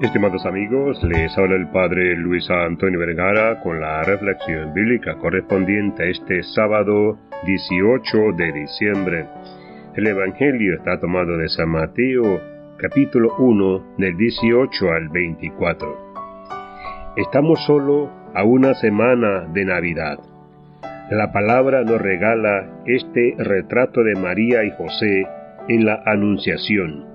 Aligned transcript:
Estimados 0.00 0.46
amigos, 0.46 0.98
les 1.02 1.36
habla 1.36 1.56
el 1.56 1.68
Padre 1.68 2.16
Luis 2.16 2.48
Antonio 2.48 2.98
Vergara 2.98 3.60
con 3.60 3.78
la 3.82 4.02
reflexión 4.02 4.72
bíblica 4.72 5.16
correspondiente 5.18 6.02
a 6.02 6.06
este 6.06 6.42
sábado 6.42 7.18
18 7.44 8.32
de 8.34 8.50
diciembre. 8.50 9.26
El 9.94 10.06
Evangelio 10.06 10.76
está 10.76 10.98
tomado 10.98 11.36
de 11.36 11.50
San 11.50 11.68
Mateo, 11.68 12.40
capítulo 12.78 13.36
1, 13.40 13.96
del 13.98 14.16
18 14.16 14.90
al 14.90 15.10
24. 15.10 16.14
Estamos 17.16 17.62
solo 17.66 18.10
a 18.34 18.42
una 18.42 18.72
semana 18.72 19.48
de 19.52 19.66
Navidad. 19.66 20.18
La 21.10 21.30
palabra 21.30 21.84
nos 21.84 22.00
regala 22.00 22.82
este 22.86 23.34
retrato 23.36 24.02
de 24.02 24.14
María 24.14 24.64
y 24.64 24.70
José 24.78 25.26
en 25.68 25.84
la 25.84 26.02
Anunciación 26.06 27.09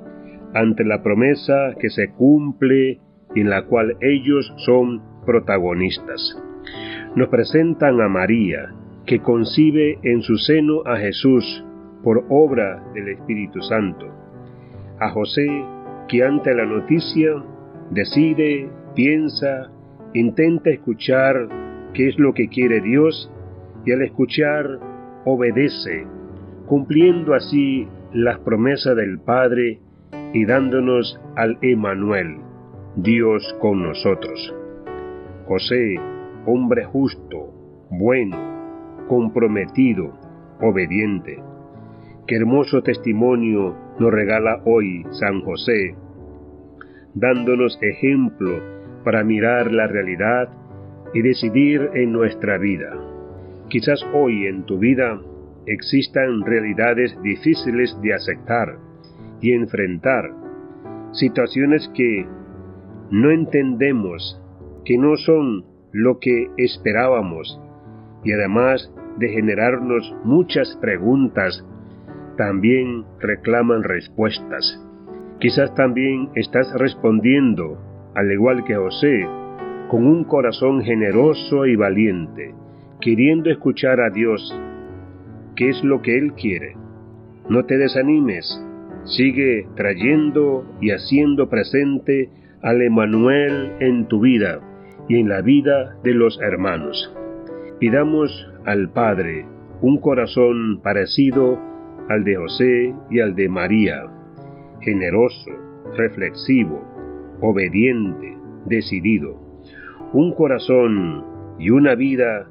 ante 0.55 0.86
la 0.86 1.04
promesa 1.04 1.76
que 1.80 1.90
se 1.90 2.09
cumple 2.12 3.00
y 3.36 3.41
en 3.41 3.50
la 3.50 3.66
cual 3.66 3.98
ellos 4.02 4.52
son 4.66 5.02
protagonistas. 5.26 6.41
Nos 7.16 7.28
presentan 7.28 8.00
a 8.02 8.08
María, 8.08 8.73
que 9.05 9.20
concibe 9.20 10.00
en 10.02 10.22
su 10.22 10.38
seno 10.38 10.81
a 10.86 10.98
Jesús 10.98 11.64
por 12.04 12.26
obra 12.30 12.84
del 12.94 13.09
Espíritu 13.09 13.62
Santo, 13.62 14.08
a 15.00 15.09
José, 15.09 15.48
que 16.08 16.23
ante 16.23 16.56
la 16.56 16.66
noticia 16.66 17.31
decide, 17.92 18.70
piensa, 18.95 19.70
intenta 20.14 20.70
escuchar 20.70 21.50
qué 21.94 22.08
es 22.08 22.17
lo 22.17 22.34
que 22.34 22.48
quiere 22.48 22.80
Dios 22.80 23.30
y 23.86 23.92
al 23.92 24.02
escuchar 24.03 24.80
obedece, 25.26 26.08
cumpliendo 26.66 27.34
así 27.34 27.88
las 28.14 28.40
promesas 28.40 28.95
del 28.95 29.20
Padre 29.20 29.80
y 30.34 30.45
dándonos 30.45 31.20
al 31.36 31.58
Emanuel, 31.61 32.38
Dios 32.95 33.55
con 33.59 33.83
nosotros. 33.83 34.53
José, 35.47 35.95
hombre 36.45 36.86
justo, 36.86 37.53
bueno, 37.89 38.38
comprometido, 39.08 40.13
obediente. 40.61 41.41
Qué 42.27 42.35
hermoso 42.35 42.81
testimonio 42.81 43.75
nos 44.00 44.11
regala 44.11 44.61
hoy 44.66 45.05
San 45.11 45.41
José, 45.41 45.95
dándonos 47.13 47.78
ejemplo 47.81 48.59
para 49.03 49.23
mirar 49.23 49.72
la 49.72 49.88
realidad 49.88 50.50
y 51.13 51.22
decidir 51.22 51.89
en 51.94 52.11
nuestra 52.11 52.57
vida. 52.57 52.91
Quizás 53.69 54.05
hoy 54.13 54.47
en 54.47 54.66
tu 54.66 54.80
vida 54.80 55.22
existan 55.66 56.41
realidades 56.41 57.16
difíciles 57.22 57.97
de 58.02 58.13
aceptar, 58.13 58.78
y 59.41 59.53
enfrentar 59.53 60.31
situaciones 61.11 61.89
que 61.94 62.28
no 63.11 63.31
entendemos, 63.31 64.41
que 64.83 64.97
no 64.97 65.16
son 65.17 65.66
lo 65.91 66.19
que 66.19 66.50
esperábamos 66.58 67.59
y 68.23 68.33
además 68.33 68.91
de 69.17 69.30
generarnos 69.30 70.13
muchas 70.23 70.78
preguntas, 70.81 71.66
también 72.38 73.06
reclaman 73.19 73.83
respuestas. 73.83 74.81
Quizás 75.39 75.73
también 75.75 76.30
estás 76.36 76.73
respondiendo, 76.78 77.78
al 78.13 78.31
igual 78.31 78.66
que 78.66 78.75
José, 78.75 79.25
con 79.89 80.06
un 80.06 80.23
corazón 80.25 80.81
generoso 80.81 81.66
y 81.66 81.75
valiente, 81.75 82.53
queriendo 83.00 83.50
escuchar 83.50 84.02
a 84.02 84.09
Dios, 84.09 84.59
qué 85.56 85.69
es 85.69 85.83
lo 85.83 86.02
que 86.02 86.17
Él 86.17 86.33
quiere. 86.33 86.75
No 87.47 87.66
te 87.66 87.78
desanimes, 87.78 88.64
Sigue 89.06 89.67
trayendo 89.75 90.66
y 90.81 90.89
haciendo 90.89 91.48
presente 91.48 92.31
al 92.64 92.81
Emanuel 92.81 93.73
en 93.80 94.08
tu 94.08 94.22
vida 94.22 94.59
y 95.08 95.20
en 95.20 95.30
la 95.30 95.41
vida 95.41 95.96
de 96.03 96.16
los 96.16 96.40
hermanos. 96.41 97.13
Pidamos 97.79 98.31
al 98.66 98.90
Padre 98.90 99.46
un 99.81 100.00
corazón 100.00 100.81
parecido 100.81 101.59
al 102.09 102.24
de 102.24 102.35
José 102.35 102.96
y 103.12 103.19
al 103.19 103.35
de 103.35 103.47
María, 103.47 104.07
generoso, 104.81 105.52
reflexivo, 105.96 106.84
obediente, 107.41 108.35
decidido. 108.66 109.40
Un 110.13 110.34
corazón 110.34 111.24
y 111.59 111.69
una 111.69 111.94
vida 111.94 112.47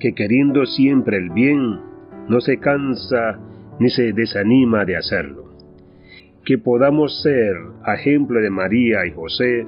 que 0.00 0.14
queriendo 0.14 0.64
siempre 0.64 1.18
el 1.18 1.28
bien, 1.28 1.80
no 2.28 2.40
se 2.40 2.58
cansa 2.58 3.38
ni 3.78 3.90
se 3.90 4.14
desanima 4.14 4.86
de 4.86 4.96
hacerlo 4.96 5.47
que 6.48 6.56
podamos 6.56 7.20
ser 7.20 7.54
ejemplo 7.86 8.40
de 8.40 8.48
María 8.48 9.04
y 9.04 9.10
José, 9.10 9.66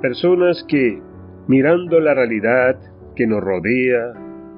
personas 0.00 0.64
que, 0.68 1.02
mirando 1.48 1.98
la 1.98 2.14
realidad 2.14 2.78
que 3.16 3.26
nos 3.26 3.40
rodea 3.40 4.12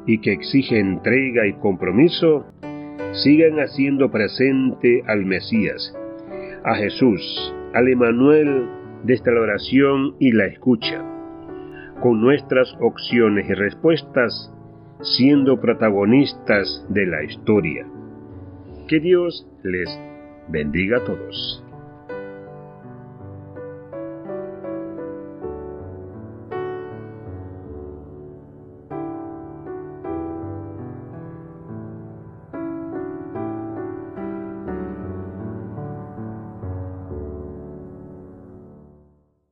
y 0.05 0.21
que 0.21 0.35
exige 0.35 0.79
entrega 0.79 1.47
y 1.47 1.55
compromiso, 1.55 2.45
sigan 3.13 3.59
haciendo 3.59 4.11
presente 4.11 5.03
al 5.07 5.25
Mesías, 5.25 5.97
a 6.63 6.75
Jesús, 6.75 7.55
al 7.73 7.89
Emanuel 7.89 8.69
desde 9.05 9.33
la 9.33 9.41
oración 9.41 10.17
y 10.21 10.31
la 10.33 10.45
escucha, 10.45 11.03
con 12.03 12.21
nuestras 12.21 12.77
opciones 12.83 13.49
y 13.49 13.55
respuestas 13.55 14.53
siendo 15.01 15.59
protagonistas 15.59 16.87
de 16.91 17.07
la 17.07 17.25
historia. 17.25 17.87
Que 18.89 19.01
Dios 19.01 19.49
les 19.63 19.89
bendiga 20.49 20.99
a 20.99 21.05
todos. 21.05 21.63